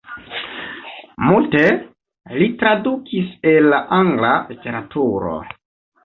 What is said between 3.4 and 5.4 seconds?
el la angla literaturo.